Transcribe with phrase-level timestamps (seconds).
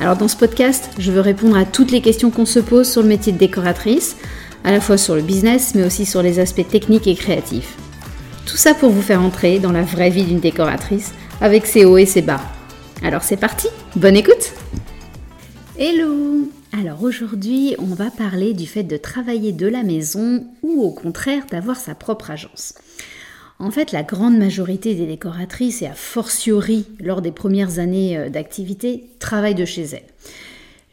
[0.00, 3.02] Alors dans ce podcast, je veux répondre à toutes les questions qu'on se pose sur
[3.02, 4.16] le métier de décoratrice,
[4.64, 7.76] à la fois sur le business, mais aussi sur les aspects techniques et créatifs.
[8.46, 11.98] Tout ça pour vous faire entrer dans la vraie vie d'une décoratrice, avec ses hauts
[11.98, 12.40] et ses bas.
[13.02, 14.54] Alors c'est parti, bonne écoute
[15.78, 20.92] Hello Alors aujourd'hui, on va parler du fait de travailler de la maison ou au
[20.92, 22.72] contraire d'avoir sa propre agence.
[23.60, 28.30] En fait, la grande majorité des décoratrices, et a fortiori lors des premières années euh,
[28.30, 30.02] d'activité, travaillent de chez elles.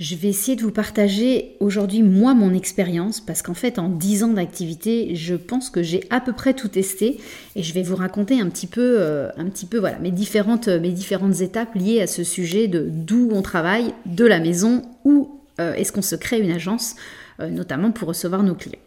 [0.02, 4.26] Je vais essayer de vous partager aujourd'hui moi mon expérience parce qu'en fait en 10
[4.26, 7.20] ans d'activité, je pense que j'ai à peu près tout testé
[7.56, 10.68] et je vais vous raconter un petit peu, euh, un petit peu voilà, mes, différentes,
[11.40, 15.94] étapes liées à ce sujet de d'où on travaille, de la maison, ou euh, est-ce
[15.94, 16.96] qu'on se crée une agence,
[17.40, 18.80] notamment pour recevoir nos clients.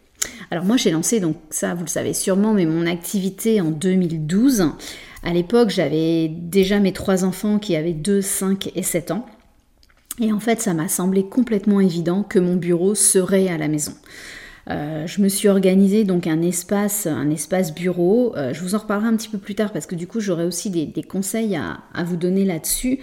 [0.51, 4.71] Alors moi j'ai lancé, donc ça vous le savez sûrement, mais mon activité en 2012.
[5.23, 9.25] À l'époque j'avais déjà mes trois enfants qui avaient 2, 5 et 7 ans.
[10.19, 13.93] Et en fait ça m'a semblé complètement évident que mon bureau serait à la maison.
[14.69, 18.35] Euh, je me suis organisé donc un espace, un espace bureau.
[18.35, 20.45] Euh, je vous en reparlerai un petit peu plus tard parce que du coup j'aurai
[20.45, 22.99] aussi des, conseils à, vous donner là-dessus.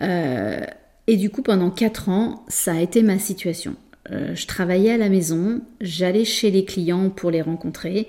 [0.00, 0.60] Euh,
[1.06, 3.76] et du coup pendant 4 ans ça a été ma situation.
[4.10, 8.08] Euh, je travaillais à la maison, j'allais chez les clients pour les rencontrer.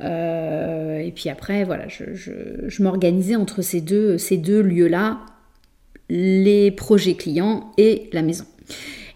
[0.00, 5.20] Euh, et puis après, voilà, je, m'organisais entre ces deux, ces deux lieux-là,
[6.08, 8.44] les projets clients et la maison.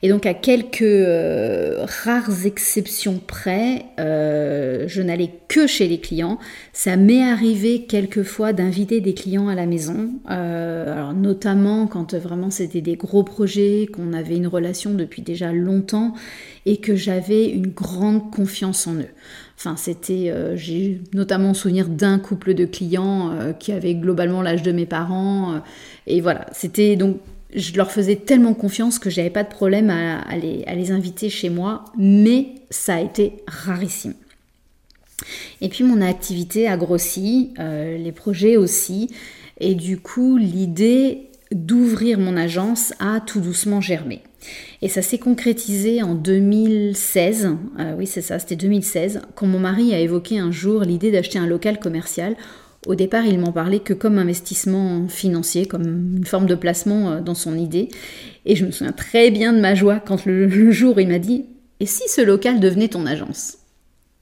[0.04, 6.40] Et donc à quelques euh, rares exceptions près, euh, je n'allais que chez les clients.
[6.72, 12.80] Ça m'est arrivé quelquefois d'inviter des clients à la maison, euh, notamment quand vraiment c'était
[12.80, 16.14] des gros projets, qu'on avait une relation depuis déjà longtemps
[16.66, 19.10] et que j'avais une grande confiance en eux.
[19.56, 24.86] Enfin, c'était, j'ai notamment souvenir d'un couple de clients qui avait globalement l'âge de mes
[24.86, 25.62] parents.
[26.08, 27.18] et voilà, c'était donc
[27.54, 31.84] je leur faisais tellement confiance que j'avais pas de problème à, les, inviter chez moi,
[31.96, 34.14] mais ça a été rarissime.
[35.60, 39.10] Et puis mon activité a grossi, euh, les projets aussi,
[39.60, 44.22] et du coup l'idée d'ouvrir mon agence a tout doucement germé.
[44.80, 49.94] Et ça s'est concrétisé en 2016, euh, oui c'est ça, c'était 2016, quand mon mari
[49.94, 52.36] a évoqué un jour l'idée d'acheter un local commercial
[52.86, 57.20] au départ, il m'en parlait que comme investissement financier, comme une forme de placement euh,
[57.20, 57.88] dans son idée.
[58.44, 61.44] Et je me souviens très bien de ma joie quand le, jour il m'a dit
[61.78, 63.58] Et si ce local devenait ton agence?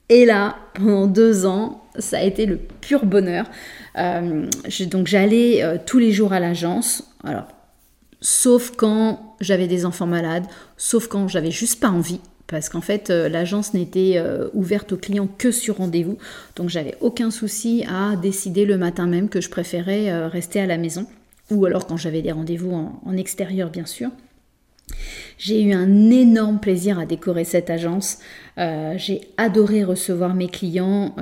[0.09, 3.49] Et là, pendant deux ans, ça a été le pur bonheur.
[3.97, 4.45] Euh,
[4.87, 7.03] donc j'allais euh, tous les jours à l'agence.
[7.23, 7.47] Alors,
[8.19, 10.45] sauf quand j'avais des enfants malades,
[10.77, 12.19] sauf quand j'avais juste pas envie
[12.51, 16.17] parce qu'en fait euh, l'agence n'était euh, ouverte aux clients que sur rendez-vous.
[16.55, 20.67] Donc j'avais aucun souci à décider le matin même que je préférais euh, rester à
[20.67, 21.07] la maison
[21.49, 24.09] ou alors quand j'avais des rendez-vous en, extérieur bien sûr.
[25.37, 28.19] J'ai eu un énorme plaisir à décorer cette agence.
[28.57, 31.15] j'ai adoré recevoir mes clients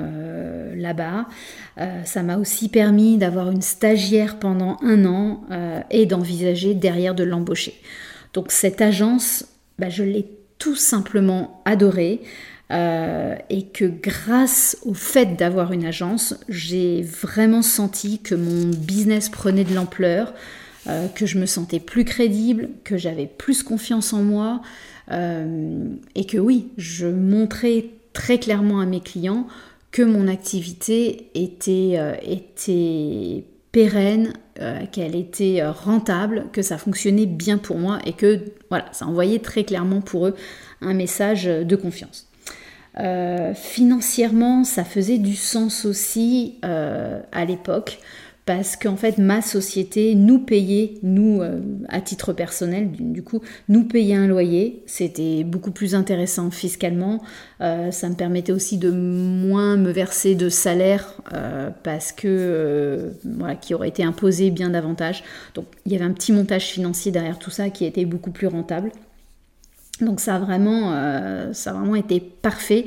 [0.76, 1.26] là-bas.
[2.04, 5.42] ça m'a aussi permis d'avoir une stagiaire pendant un an
[5.90, 7.74] et d'envisager derrière de l'embaucher.
[8.34, 9.46] Donc cette agence,
[9.78, 10.26] bah, je l'ai
[10.60, 12.22] tout simplement adoré.
[12.70, 19.28] Euh, et que grâce au fait d'avoir une agence, j'ai vraiment senti que mon business
[19.28, 20.32] prenait de l'ampleur,
[20.86, 24.62] euh, que je me sentais plus crédible, que j'avais plus confiance en moi,
[25.10, 25.84] euh,
[26.14, 29.48] et que oui, je montrais très clairement à mes clients
[29.90, 33.42] que mon activité était, était
[33.72, 38.86] pérenne, euh, qu'elle était euh, rentable, que ça fonctionnait bien pour moi et que voilà,
[38.92, 40.34] ça envoyait très clairement pour eux
[40.80, 42.28] un message de confiance.
[42.98, 48.00] Euh, financièrement, ça faisait du sens aussi à l'époque
[48.50, 53.84] parce qu'en fait ma société nous payait, nous euh, à titre personnel du, coup, nous
[53.84, 57.22] payait un loyer, c'était beaucoup plus intéressant fiscalement,
[57.60, 63.54] euh, ça me permettait aussi de moins me verser de salaire euh, parce que voilà,
[63.54, 65.22] qui aurait été imposé bien davantage.
[65.54, 68.48] Donc il y avait un petit montage financier derrière tout ça qui était beaucoup plus
[68.48, 68.90] rentable.
[70.00, 70.90] Donc ça vraiment,
[71.52, 72.86] ça a vraiment été parfait.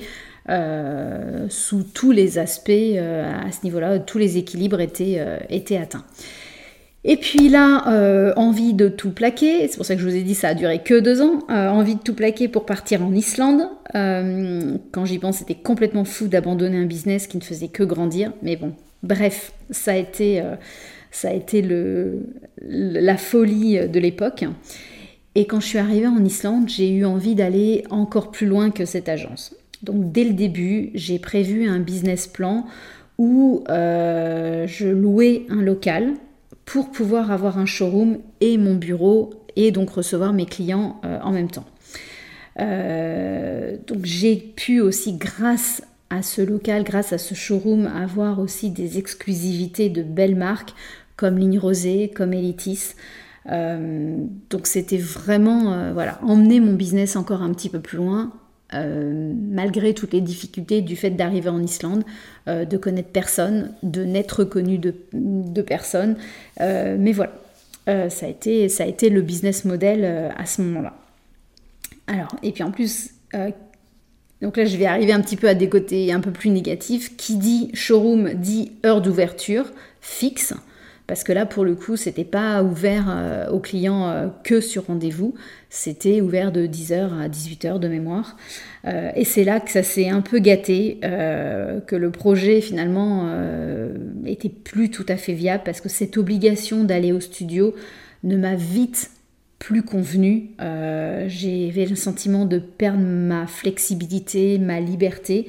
[0.49, 6.03] Euh, sous tous les aspects euh, à ce niveau-là, tous les équilibres étaient, euh, atteints.
[7.05, 10.35] Et puis là, envie de tout plaquer, c'est pour ça que je vous ai dit
[10.35, 13.63] ça a duré que deux ans, envie de tout plaquer pour partir en Islande.
[13.93, 18.55] Quand j'y pense, c'était complètement fou d'abandonner un business qui ne faisait que grandir, mais
[18.55, 20.41] bon, bref, ça a été,
[21.11, 21.61] ça a été
[22.61, 24.45] la folie de l'époque.
[25.35, 28.85] Et quand je suis arrivée en Islande, j'ai eu envie d'aller encore plus loin que
[28.85, 29.53] cette agence.
[29.83, 32.65] Donc dès le début, j'ai prévu un business plan
[33.17, 36.13] où je louais un local
[36.65, 41.31] pour pouvoir avoir un showroom et mon bureau et donc recevoir mes clients euh, en
[41.31, 41.65] même temps.
[42.59, 48.69] Euh, donc j'ai pu aussi grâce à ce local, grâce à ce showroom, avoir aussi
[48.69, 50.73] des exclusivités de belles marques
[51.15, 52.93] comme Ligne Rosée, comme Elitis.
[53.51, 54.17] Euh,
[54.49, 58.31] donc c'était vraiment voilà emmener mon business encore un petit peu plus loin
[58.73, 62.03] euh, malgré toutes les difficultés du fait d'arriver en Islande,
[62.47, 66.15] euh, de connaître personne, de n'être connu de, personne.
[66.61, 67.33] Euh, mais voilà,
[67.85, 70.93] ça, a été, ça a été le business model à ce moment-là.
[72.07, 73.11] Alors, et puis en plus,
[74.41, 77.15] donc là je vais arriver un petit peu à des côtés un peu plus négatifs.
[77.17, 79.65] Qui dit showroom dit heure d'ouverture
[80.01, 80.53] fixe.
[81.05, 84.87] Parce que là, pour le coup, c'était pas ouvert euh, aux clients euh, que sur
[84.87, 85.33] rendez-vous,
[85.69, 88.37] c'était ouvert de 10h à 18h de mémoire.
[88.85, 93.29] Euh, et c'est là que ça s'est un peu gâté, que le projet finalement
[94.25, 97.73] était plus tout à fait viable parce que cette obligation d'aller au studio
[98.23, 99.11] ne m'a vite
[99.59, 100.51] plus convenu.
[100.59, 105.47] J'avais le sentiment de perdre ma flexibilité, ma liberté.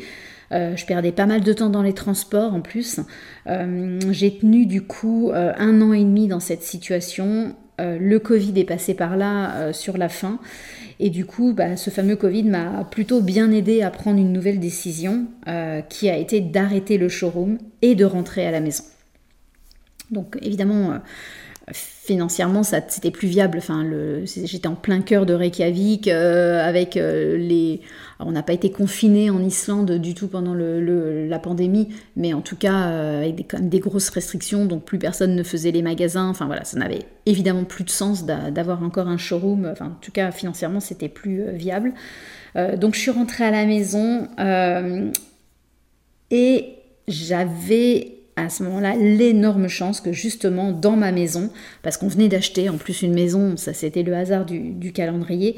[0.54, 3.00] Euh, je perdais pas mal de temps dans les transports en plus.
[3.48, 7.56] Euh, j'ai tenu du coup euh, un an et demi dans cette situation.
[7.78, 10.38] le Covid est passé par là sur la fin.
[11.00, 14.60] Et du coup, bah, ce fameux Covid m'a plutôt bien aidé à prendre une nouvelle
[14.60, 15.26] décision
[15.88, 18.84] qui a été d'arrêter le showroom et de rentrer à la maison.
[20.12, 21.00] Donc évidemment,
[21.72, 23.58] financièrement, c'était plus viable.
[23.58, 23.86] Enfin,
[24.24, 27.80] j'étais en plein cœur de Reykjavik avec les
[28.20, 32.56] on n'a pas été confiné en Islande du tout pendant la pandémie, mais en tout
[32.56, 35.82] cas euh, avec des, quand même des grosses restrictions, donc plus personne ne faisait les
[35.82, 36.28] magasins.
[36.28, 39.68] Enfin voilà, ça n'avait évidemment plus de sens d'avoir encore un showroom.
[39.70, 41.92] Enfin, en tout cas financièrement, c'était plus euh, viable.
[42.56, 44.28] Euh, donc je suis rentrée à la maison
[46.30, 46.74] et
[47.08, 51.50] j'avais à ce moment-là l'énorme chance que justement dans ma maison,
[51.82, 55.56] parce qu'on venait d'acheter en plus une maison, ça c'était le hasard du, calendrier,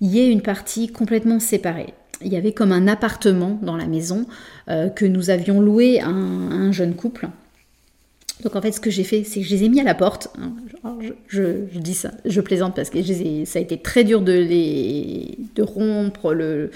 [0.00, 3.86] il y ait une partie complètement séparée il y avait comme un appartement dans la
[3.86, 4.26] maison
[4.68, 7.28] euh, que nous avions loué à un, jeune couple.
[8.42, 9.94] Donc en fait, ce que j'ai fait, c'est que je les ai mis à la
[9.94, 10.28] porte.
[11.28, 12.98] je, dis ça, je plaisante parce que
[13.44, 16.70] ça a été très dur de, les, de rompre le,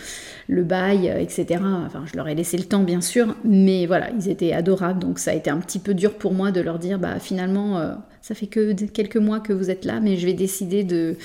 [0.48, 1.60] le bail, etc.
[1.86, 5.00] Enfin, je leur ai laissé le temps, bien sûr, mais voilà, ils étaient adorables.
[5.00, 7.78] Donc ça a été un petit peu dur pour moi de leur dire, bah finalement,
[7.78, 7.92] euh,
[8.22, 11.16] ça fait que quelques mois que vous êtes là, mais je vais décider de,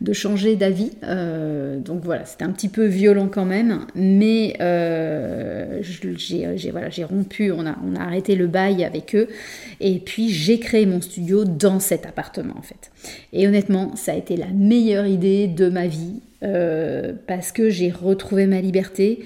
[0.00, 0.92] de changer d'avis.
[1.02, 7.50] Euh, donc voilà, c'était un petit peu violent quand même, mais euh, j'ai voilà, rompu,
[7.50, 9.28] on a, on a arrêté le bail avec eux,
[9.80, 12.90] et puis j'ai créé mon studio dans cet appartement en fait.
[13.32, 17.90] Et honnêtement, ça a été la meilleure idée de ma vie, euh, parce que j'ai
[17.90, 19.24] retrouvé ma liberté.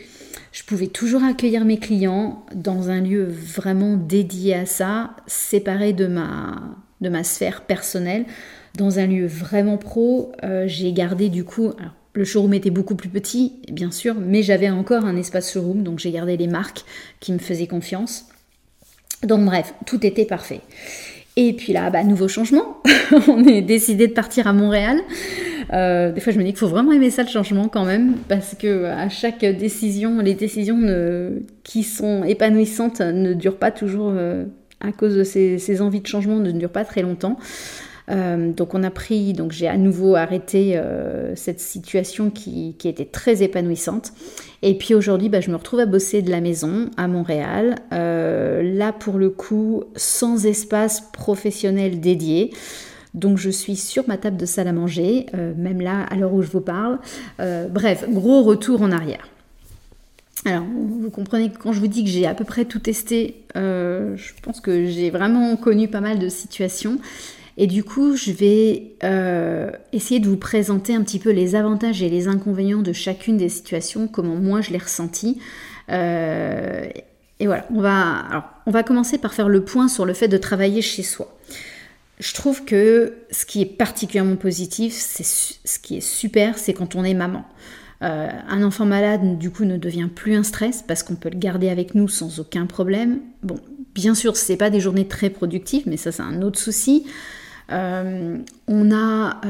[0.52, 6.06] Je pouvais toujours accueillir mes clients dans un lieu vraiment dédié à ça, séparé de
[6.06, 8.24] ma de ma sphère personnelle
[8.76, 10.32] dans un lieu vraiment pro.
[10.44, 11.72] Euh, j'ai gardé du coup,
[12.12, 15.98] le showroom était beaucoup plus petit, bien sûr, mais j'avais encore un espace showroom, donc
[15.98, 16.84] j'ai gardé les marques
[17.20, 18.26] qui me faisaient confiance.
[19.22, 20.60] Donc bref, tout était parfait.
[21.36, 22.82] Et puis là, bah, nouveau changement.
[23.28, 24.98] on est décidé de partir à Montréal.
[25.72, 28.16] Euh, des fois, je me dis qu'il faut vraiment aimer ça le changement quand même,
[28.28, 30.80] parce que à chaque décision, les décisions
[31.62, 34.44] qui sont épanouissantes ne durent pas toujours euh,
[34.80, 37.38] à cause de ces, envies de changement ne durent pas très longtemps.
[38.10, 43.04] Euh, donc on a pris, donc j'ai à nouveau arrêté euh, cette situation qui, était
[43.04, 44.12] très épanouissante.
[44.62, 47.76] Et puis aujourd'hui, bah, je me retrouve à bosser de la maison à Montréal.
[47.92, 52.50] Euh, là pour le coup, sans espace professionnel dédié.
[53.14, 56.42] Donc je suis sur ma table de salle à manger, même là à l'heure où
[56.42, 57.00] je vous parle.
[57.38, 59.28] bref, gros retour en arrière.
[60.46, 63.44] Alors, vous comprenez que quand je vous dis que j'ai à peu près tout testé,
[63.56, 66.98] euh, je pense que j'ai vraiment connu pas mal de situations.
[67.58, 72.02] Et du coup, je vais euh, essayer de vous présenter un petit peu les avantages
[72.02, 75.38] et les inconvénients de chacune des situations, comment moi je l'ai ressenti.
[75.90, 76.88] Euh,
[77.38, 80.38] et voilà, on va, on va commencer par faire le point sur le fait de
[80.38, 81.36] travailler chez soi.
[82.18, 86.94] Je trouve que ce qui est particulièrement positif, c'est ce qui est super, c'est quand
[86.94, 87.44] on est maman.
[88.02, 91.38] Euh, un enfant malade, du coup, ne devient plus un stress parce qu'on peut le
[91.38, 93.20] garder avec nous sans aucun problème.
[93.42, 93.58] Bon,
[93.94, 97.06] bien sûr, ce n'est pas des journées très productives, mais ça, c'est un autre souci.
[97.68, 99.40] on a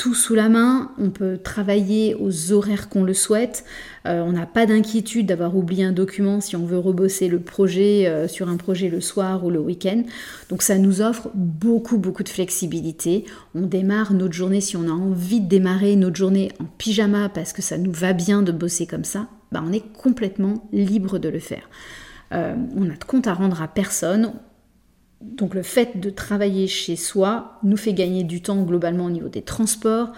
[0.00, 3.66] tout sous la main, on peut travailler aux horaires qu'on le souhaite,
[4.06, 8.06] euh, on n'a pas d'inquiétude d'avoir oublié un document si on veut rebosser le projet
[8.06, 10.04] euh, sur un projet le soir ou le week-end.
[10.48, 13.26] Donc ça nous offre beaucoup beaucoup de flexibilité.
[13.54, 17.52] On démarre notre journée si on a envie de démarrer notre journée en pyjama parce
[17.52, 21.28] que ça nous va bien de bosser comme ça, bah on est complètement libre de
[21.28, 21.68] le faire.
[22.32, 24.32] Euh, on n'a de compte à rendre à personne,
[25.20, 29.28] donc le fait de travailler chez soi nous fait gagner du temps globalement au niveau
[29.28, 30.12] des transports,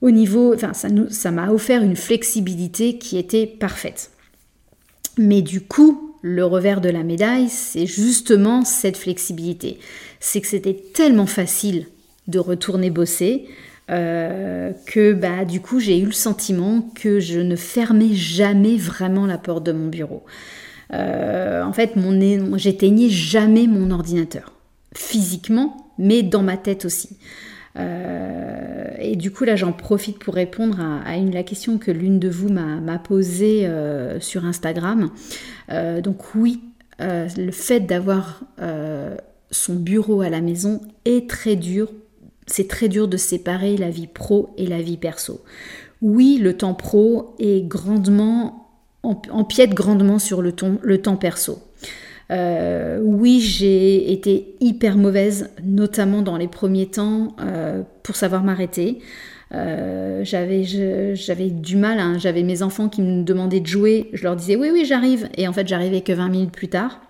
[0.00, 4.10] au niveau, enfin ça nous, ça m'a offert une flexibilité qui était parfaite.
[5.18, 9.78] Mais du coup, le revers de la médaille, c'est justement cette flexibilité.
[10.20, 11.86] C'est que c'était tellement facile
[12.26, 13.46] de retourner bosser
[13.88, 19.26] euh, que bah du coup j'ai eu le sentiment que je ne fermais jamais vraiment
[19.26, 20.24] la porte de mon bureau.
[20.92, 21.92] Euh, en fait,
[22.56, 24.52] j'éteignais jamais mon ordinateur,
[24.94, 27.16] physiquement, mais dans ma tête aussi.
[27.78, 32.18] Euh, et du coup, là, j'en profite pour répondre à, une, la question que l'une
[32.18, 35.10] de vous m'a posée euh, sur Instagram.
[36.02, 36.60] donc oui,
[36.98, 38.42] le fait d'avoir
[39.50, 41.90] son bureau à la maison est très dur.
[42.46, 45.42] C'est très dur de séparer la vie pro et la vie perso.
[46.00, 48.65] Oui, le temps pro est grandement
[49.30, 51.60] empiète grandement sur le, le temps perso.
[52.30, 58.98] Euh, oui, j'ai été hyper mauvaise, notamment dans les premiers temps, euh, pour savoir m'arrêter.
[59.54, 60.64] Euh, j'avais,
[61.14, 62.18] j'avais du mal, hein.
[62.18, 65.46] j'avais mes enfants qui me demandaient de jouer, je leur disais oui, oui, j'arrive, et
[65.46, 67.00] en fait, j'arrivais que 20 minutes plus tard.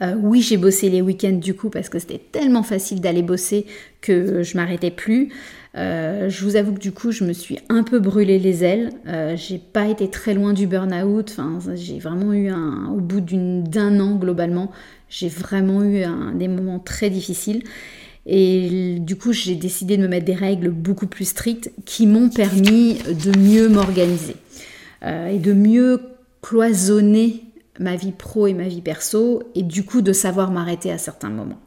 [0.00, 3.66] oui, j'ai bossé les week-ends du coup parce que c'était tellement facile d'aller bosser
[4.00, 5.32] que je m'arrêtais plus.
[5.76, 8.90] Euh, je vous avoue que du coup, je me suis un peu brûlé les ailes.
[9.06, 11.36] Euh, j'ai pas été très loin du burn-out.
[11.74, 14.70] J'ai vraiment eu un, au bout d'un an globalement,
[15.08, 16.04] j'ai vraiment eu
[16.34, 17.62] des moments très difficiles.
[18.26, 22.28] Et du coup, j'ai décidé de me mettre des règles beaucoup plus strictes qui m'ont
[22.28, 24.34] permis de mieux m'organiser
[25.04, 26.00] euh, et de mieux
[26.42, 27.44] cloisonner
[27.78, 31.30] ma vie pro et ma vie perso et du coup de savoir m'arrêter à certains
[31.30, 31.60] moments.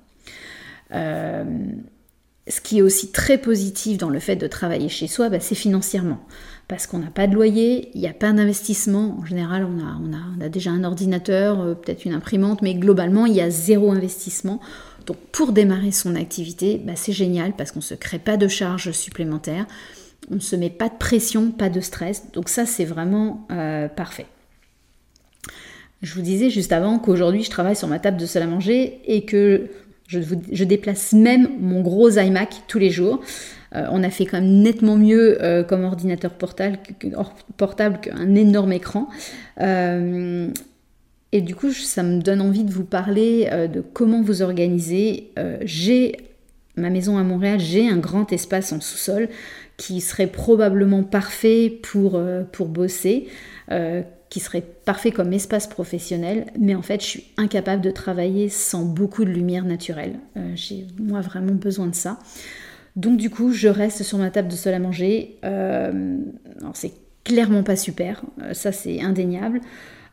[2.49, 5.55] Ce qui est aussi très positif dans le fait de travailler chez soi, bah, c'est
[5.55, 6.19] financièrement.
[6.67, 9.17] Parce qu'on n'a pas de loyer, il n'y a pas d'investissement.
[9.19, 13.41] En général, on a, déjà un ordinateur, euh, peut-être une imprimante, mais globalement, il y
[13.41, 14.59] a zéro investissement.
[15.05, 18.47] Donc pour démarrer son activité, bah, c'est génial parce qu'on ne se crée pas de
[18.47, 19.65] charges supplémentaires,
[20.29, 22.31] on ne se met pas de pression, pas de stress.
[22.33, 24.27] Donc ça, c'est vraiment euh, parfait.
[26.01, 29.01] Je vous disais juste avant qu'aujourd'hui, je travaille sur ma table de salle à manger
[29.05, 29.69] et que
[30.09, 33.21] je, déplace même mon gros iMac tous les jours.
[33.75, 36.79] Euh, on a fait quand même nettement mieux euh, comme ordinateur portable,
[38.01, 39.07] qu'un énorme écran.
[39.61, 40.49] Euh,
[41.31, 45.31] et du coup, ça me donne envie de vous parler de comment vous organiser.
[45.61, 46.15] j'ai
[46.75, 49.29] ma maison à Montréal, j'ai un grand espace en sous-sol
[49.77, 52.19] qui serait probablement parfait pour
[52.67, 53.27] bosser
[54.29, 58.83] qui serait parfait comme espace professionnel, mais en fait je suis incapable de travailler sans
[58.83, 60.19] beaucoup de lumière naturelle.
[60.37, 62.19] Euh, j'ai moi vraiment besoin de ça.
[62.95, 65.37] Donc du coup je reste sur ma table de sol à manger.
[65.43, 66.17] Euh,
[66.59, 66.93] alors c'est
[67.23, 69.61] clairement pas super, euh, ça c'est indéniable.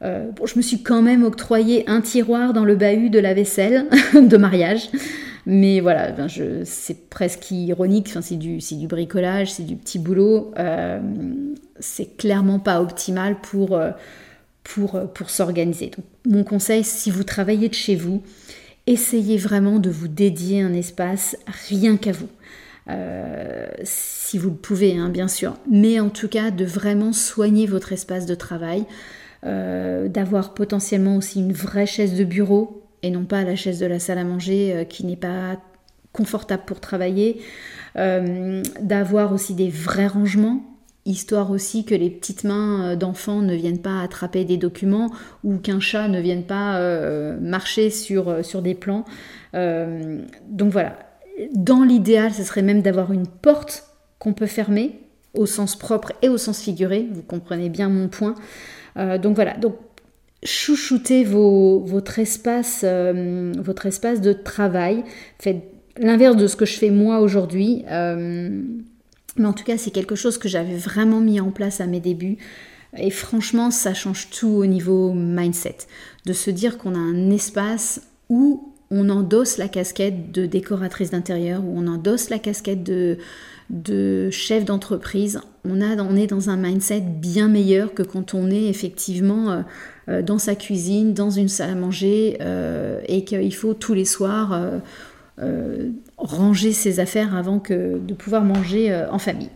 [0.02, 4.36] je me suis quand même octroyé un tiroir dans le bahut de la vaisselle de
[4.36, 4.90] mariage.
[5.48, 6.26] Mais voilà, ben
[6.64, 8.58] c'est presque ironique, c'est du,
[8.88, 10.52] bricolage, c'est du petit boulot.
[11.80, 13.90] C'est clairement pas optimal pour, euh,
[14.78, 15.90] euh, pour s'organiser.
[15.96, 18.22] Donc, mon conseil, si vous travaillez de chez vous,
[18.86, 21.36] essayez vraiment de vous dédier un espace
[21.68, 22.28] rien qu'à vous.
[23.82, 27.92] si vous le pouvez, hein, bien sûr, mais en tout cas de vraiment soigner votre
[27.92, 28.84] espace de travail,
[29.42, 33.98] d'avoir potentiellement aussi une vraie chaise de bureau et non pas la chaise de la
[33.98, 35.60] salle à manger euh, qui n'est pas
[36.12, 37.40] confortable pour travailler,
[37.96, 40.75] euh, d'avoir aussi des vrais rangements,
[41.06, 45.10] histoire aussi que les petites mains euh, d'enfants ne viennent pas attraper des documents
[45.44, 46.80] ou qu'un chat ne vienne pas
[47.40, 49.04] marcher sur, sur des plans.
[49.54, 50.98] donc voilà,
[51.54, 53.84] dans l'idéal, ce serait même d'avoir une porte
[54.18, 55.00] qu'on peut fermer
[55.34, 58.34] au sens propre et au sens figuré, vous comprenez bien mon point.
[58.96, 59.76] donc voilà, donc
[60.46, 62.84] chouchoutez euh, votre espace
[64.20, 65.04] de travail.
[65.38, 65.62] Faites
[65.98, 67.84] l'inverse de ce que je fais moi aujourd'hui.
[69.36, 72.00] Mais en tout cas, c'est quelque chose que j'avais vraiment mis en place à mes
[72.00, 72.38] débuts.
[72.96, 75.78] Et franchement, ça change tout au niveau mindset.
[76.24, 81.62] De se dire qu'on a un espace où on endosse la casquette de décoratrice d'intérieur,
[81.64, 83.18] où on endosse la casquette de,
[83.70, 85.40] de chef d'entreprise.
[85.64, 89.62] On, on est dans un mindset bien meilleur que quand on est effectivement euh,
[90.08, 94.04] euh, dans sa cuisine, dans une salle à manger, euh, et qu'il faut tous les
[94.04, 94.58] soirs
[96.18, 99.50] ranger ses affaires avant que de pouvoir manger en famille.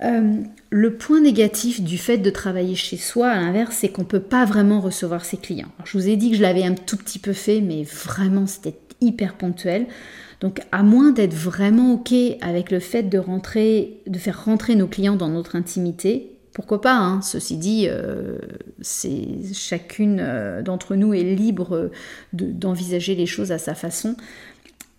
[0.00, 4.20] le point négatif du fait de travailler chez soi, à l'inverse, c'est qu'on ne peut
[4.20, 5.70] pas vraiment recevoir ses clients.
[5.84, 8.78] je vous ai dit que je l'avais un tout petit peu fait, mais vraiment c'était
[9.00, 9.86] hyper ponctuel.
[10.40, 14.86] Donc à moins d'être vraiment OK avec le fait de rentrer, de faire rentrer nos
[14.86, 17.20] clients dans notre intimité, pourquoi pas, hein.
[17.20, 18.38] ceci dit, euh,
[19.52, 21.90] chacune euh, d'entre nous est libre
[22.32, 24.16] d'envisager les choses à sa façon.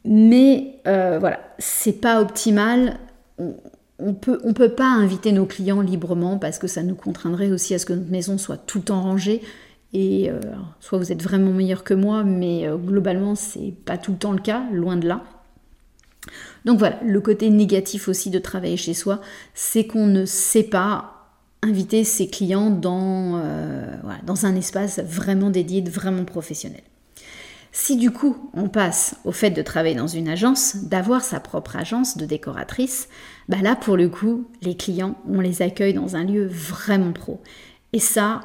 [0.07, 2.97] Mais euh, voilà, c'est pas optimal.
[3.99, 7.73] On, peut, on peut pas inviter nos clients librement parce que ça nous contraindrait aussi
[7.73, 9.41] à ce que notre maison soit tout le temps rangée.
[9.93, 10.29] Et
[10.81, 14.41] soit vous êtes vraiment meilleur que moi, mais globalement, c'est pas tout le temps le
[14.41, 15.23] cas, loin de là.
[16.65, 19.21] Donc voilà, le côté négatif aussi de travailler chez soi,
[19.53, 21.17] c'est qu'on ne sait pas
[21.63, 23.95] inviter ses clients euh,
[24.25, 26.83] dans un espace vraiment dédié, vraiment professionnel.
[27.79, 31.75] Si du coup on passe au fait de travailler dans une agence, d'avoir sa propre
[31.75, 33.07] agence de décoratrice,
[33.49, 37.39] bah là pour le coup, les clients, on les accueille dans un lieu vraiment pro.
[37.93, 38.41] Et ça,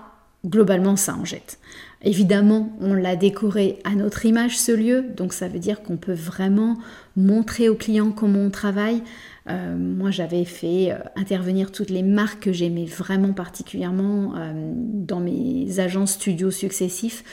[0.47, 1.59] globalement, ça en jette.
[2.03, 6.13] Évidemment, on l'a décoré à notre image ce lieu, donc ça veut dire qu'on peut
[6.13, 6.77] vraiment
[7.17, 9.03] montrer aux clients comment on travaille.
[9.49, 15.21] Euh, moi, j'avais fait euh, intervenir toutes les marques que j'aimais vraiment particulièrement euh, dans
[15.21, 17.25] mes agences studios successifs.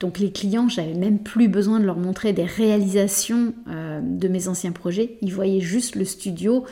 [0.00, 4.70] Donc les clients, j'avais même plus besoin de leur montrer des réalisations de mes anciens
[4.70, 5.18] projets.
[5.22, 6.64] Ils voyaient juste le studio,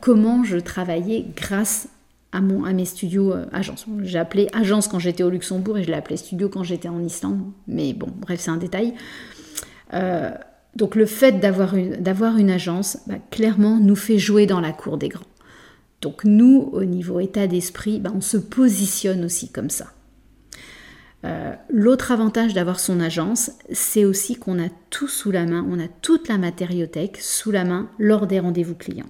[0.00, 1.88] comment je travaillais grâce
[2.32, 3.86] à, mes studios euh, agences.
[4.02, 7.02] J'ai appelé agence quand j'étais au Luxembourg et je l'ai appelé studio quand j'étais en
[7.02, 7.40] Islande.
[7.66, 8.94] Mais bon, bref, c'est un détail.
[9.94, 10.30] Euh,
[10.76, 14.72] donc le fait d'avoir une, d'avoir une agence, bah, clairement, nous fait jouer dans la
[14.72, 15.24] cour des grands.
[16.00, 19.86] Donc nous, au niveau état d'esprit, bah, on se positionne aussi comme ça.
[21.24, 25.80] Euh, l'autre avantage d'avoir son agence, c'est aussi qu'on a tout sous la main, on
[25.80, 29.08] a toute la matériothèque sous la main lors des rendez-vous clients.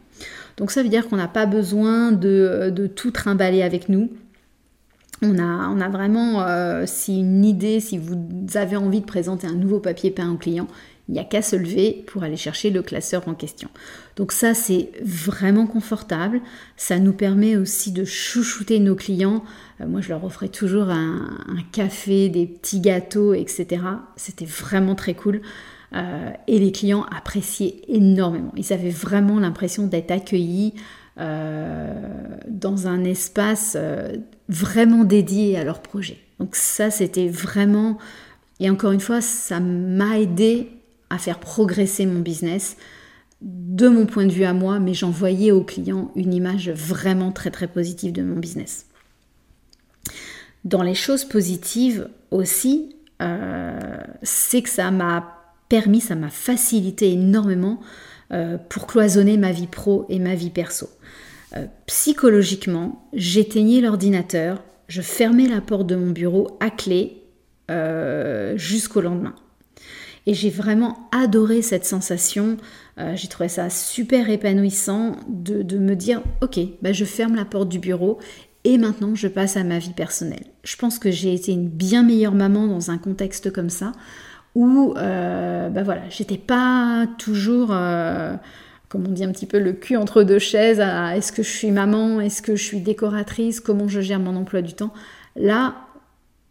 [0.57, 4.11] Donc ça veut dire qu'on n'a pas besoin de, tout trimballer avec nous.
[5.21, 8.17] On a, on a vraiment, euh, si une idée, si vous
[8.55, 10.69] avez envie de présenter un nouveau papier peint au client,
[11.09, 13.71] il n'y a qu'à se lever pour aller chercher le classeur en question.
[14.17, 16.43] Donc ça, c'est vraiment confortable.
[16.77, 19.43] Ça nous permet aussi de chouchouter nos clients.
[19.81, 21.39] Euh, moi, je leur offrais toujours un,
[21.73, 23.83] café, des petits gâteaux, etc.
[24.17, 25.41] C'était vraiment très cool.
[25.95, 28.53] Euh, et les clients appréciaient énormément.
[28.57, 30.75] Ils avaient vraiment l'impression d'être accueillis
[31.19, 31.91] euh,
[32.49, 33.79] dans un espace
[34.51, 36.19] vraiment dédié à leur projet.
[36.39, 37.97] Donc ça, c'était vraiment...
[38.61, 40.69] Et encore une fois, ça m'a aidé
[41.11, 42.77] à faire progresser mon business
[43.41, 47.31] de mon point de vue à moi, mais j'en voyais aux clients une image vraiment
[47.31, 48.87] très très positive de mon business.
[50.65, 52.97] Dans les choses positives aussi,
[54.23, 57.81] c'est que ça m'a permis, ça m'a facilité énormément
[58.33, 60.89] euh, pour cloisonner ma vie pro et ma vie perso.
[61.57, 67.23] Euh, psychologiquement, j'éteignais l'ordinateur, je fermais la porte de mon bureau à clé
[67.71, 69.35] euh, jusqu'au lendemain.
[70.29, 72.59] Et j'ai vraiment adoré cette sensation.
[73.15, 77.79] j'ai trouvé ça super épanouissant de, me dire, ok, bah je ferme la porte du
[77.79, 78.19] bureau
[78.65, 80.45] et maintenant je passe à ma vie personnelle.
[80.65, 83.93] Je pense que j'ai été une bien meilleure maman dans un contexte comme ça
[84.55, 88.35] où euh, bah voilà, j'étais pas toujours, euh,
[88.91, 91.71] comme on dit un petit peu, le cul entre deux chaises est-ce que je suis
[91.71, 94.93] maman, est-ce que je suis décoratrice, comment je gère mon emploi du temps.
[95.37, 95.77] Là,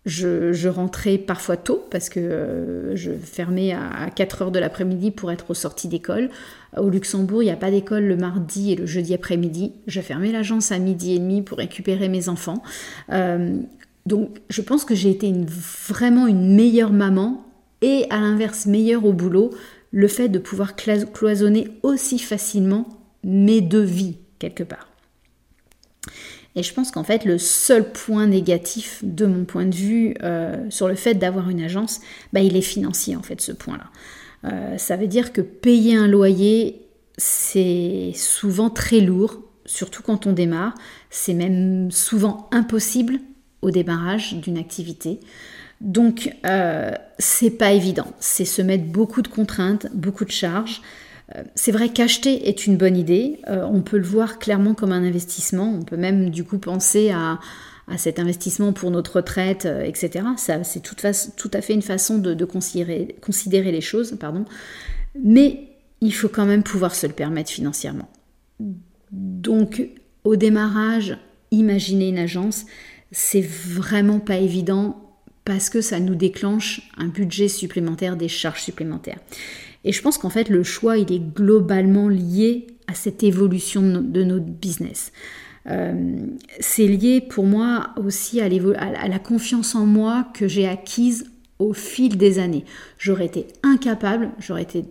[0.07, 5.31] je, rentrais parfois tôt parce que euh, je fermais à 4 heures de l'après-midi pour
[5.31, 6.29] être aux sorties d'école.
[6.75, 9.73] Au Luxembourg, il n'y a pas d'école le mardi et le jeudi après-midi.
[9.85, 12.63] Je fermais l'agence à midi et demi pour récupérer mes enfants.
[14.05, 15.31] donc je pense que j'ai été
[15.87, 17.45] vraiment une meilleure maman
[17.81, 19.51] et à l'inverse meilleur au boulot,
[19.91, 22.87] le fait de pouvoir cloisonner aussi facilement
[23.23, 24.86] mes deux vies quelque part.
[26.57, 30.65] Et je pense qu'en fait, le seul point négatif de mon point de vue euh,
[30.71, 32.01] sur le fait d'avoir une agence,
[32.33, 33.85] bah, il est financier en fait ce point-là.
[34.45, 36.81] Euh, ça veut dire que payer un loyer,
[37.15, 40.73] c'est souvent très lourd, surtout quand on démarre.
[41.11, 43.19] C'est même souvent impossible
[43.61, 45.19] au démarrage d'une activité.
[45.79, 48.07] Donc, euh, c'est pas évident.
[48.19, 50.81] C'est se mettre beaucoup de contraintes, beaucoup de charges.
[51.35, 53.39] Euh, c'est vrai qu'acheter est une bonne idée.
[53.47, 55.73] Euh, on peut le voir clairement comme un investissement.
[55.73, 57.39] On peut même du coup penser à,
[57.95, 60.25] cet investissement pour notre retraite, etc.
[60.35, 60.97] Ça, c'est tout,
[61.53, 64.17] à fait une façon de, considérer, considérer, les choses.
[64.19, 64.43] Pardon.
[65.23, 65.69] Mais
[66.01, 68.09] il faut quand même pouvoir se le permettre financièrement.
[69.11, 69.87] Donc,
[70.25, 71.17] au démarrage,
[71.51, 72.65] imaginer une agence,
[73.11, 75.01] c'est vraiment pas évident
[75.45, 79.19] parce que ça nous déclenche un budget supplémentaire, des charges supplémentaires.
[79.87, 84.23] Et je pense qu'en fait, le choix, il est globalement lié à cette évolution de
[84.23, 85.13] notre business.
[85.69, 86.27] Euh,
[86.59, 91.71] c'est lié pour moi aussi à, à la confiance en moi que j'ai acquise au
[91.71, 92.65] fil des années.
[92.99, 94.83] J'aurais été incapable, j'aurais été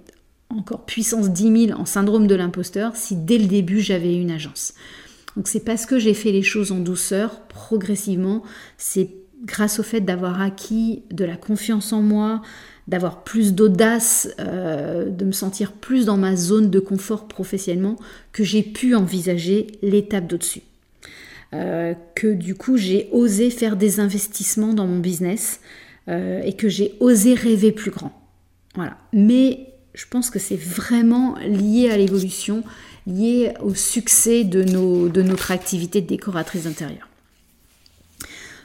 [0.49, 4.73] encore puissance 10 000 en syndrome de l'imposteur si dès le début j'avais une agence.
[5.37, 8.43] Donc c'est parce que j'ai fait les choses en douceur, progressivement,
[8.79, 9.11] c'est
[9.45, 12.41] grâce au fait d'avoir acquis de la confiance en moi,
[12.89, 17.97] d'avoir plus d'audace, euh, de me sentir plus dans ma zone de confort professionnellement,
[18.33, 20.63] que j'ai pu envisager l'étape d'au-dessus.
[21.55, 25.61] Euh, que du coup j'ai osé faire des investissements dans mon business
[26.09, 28.13] euh, et que j'ai osé rêver plus grand.
[28.75, 28.97] Voilà.
[29.13, 32.63] Mais je pense que c'est vraiment lié à l'évolution,
[33.07, 34.63] lié au succès de,
[35.23, 37.09] notre activité de décoratrice d'intérieur.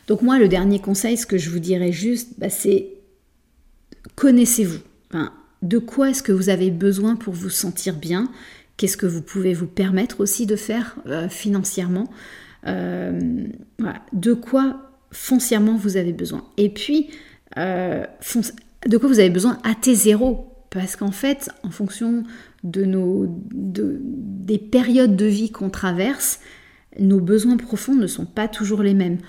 [0.08, 2.88] Donc moi, le dernier conseil, ce que je vous dirais juste, bah, c'est
[4.16, 4.80] connaissez-vous?
[5.62, 8.32] de quoi est-ce que vous avez besoin pour vous sentir bien?
[8.78, 12.10] Qu'est-ce que vous pouvez vous permettre aussi de faire euh, financièrement?
[12.68, 13.20] Euh,
[14.12, 16.46] De quoi foncièrement vous avez besoin?
[16.58, 17.10] Et puis,
[17.58, 18.04] euh,
[18.88, 22.24] de quoi vous avez besoin à T0 Parce qu'en fait, en fonction
[22.64, 26.40] de nos, des périodes de vie qu'on traverse,
[27.00, 29.20] nos besoins profonds ne sont pas toujours les mêmes.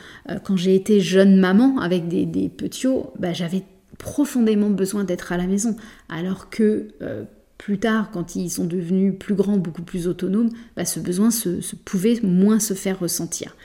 [0.45, 3.65] quand j'ai été jeune maman avec des, des petits, bah, j'avais
[4.03, 5.77] profondément besoin d'être à la maison,
[6.11, 7.25] alors que euh,
[7.57, 11.61] plus tard, quand ils sont devenus plus grands, beaucoup plus autonomes, bah, ce besoin se,
[11.85, 13.57] pouvait moins se faire ressentir.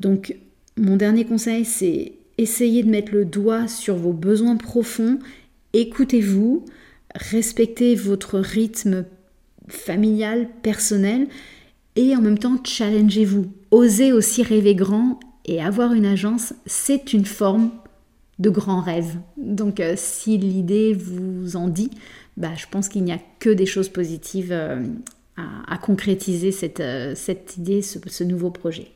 [0.00, 0.36] Donc,
[0.78, 5.18] mon dernier conseil, c'est essayer de mettre le doigt sur vos besoins profonds,
[5.72, 6.64] écoutez-vous,
[7.14, 9.04] respectez votre rythme
[9.66, 11.26] familial, personnel,
[11.96, 13.46] et en même temps, challengez-vous.
[13.72, 17.70] Osez aussi rêver grand et avoir une agence, c'est une forme
[18.38, 19.16] de grands rêves.
[19.36, 21.90] Donc euh, si l'idée vous en dit,
[22.36, 24.82] bah, je pense qu'il n'y a que des choses positives euh,
[25.36, 27.14] à, concrétiser cette, euh,
[27.56, 28.88] idée, ce, nouveau projet.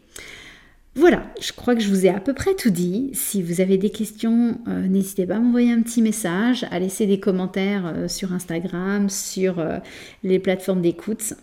[0.96, 3.10] Voilà, je crois que je vous ai à peu près tout dit.
[3.14, 7.20] Si vous avez des questions, n'hésitez pas à m'envoyer un petit message, à laisser des
[7.20, 9.64] commentaires sur Instagram, sur
[10.24, 11.34] les plateformes d'écoute,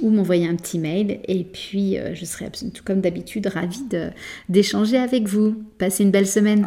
[0.00, 1.20] ou m'envoyer un petit mail.
[1.28, 3.84] Et puis, je serai absolument, comme d'habitude, ravie
[4.48, 5.62] d'échanger avec vous.
[5.76, 6.66] Passez une belle semaine.